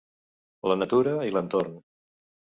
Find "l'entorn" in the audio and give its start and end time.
1.37-1.79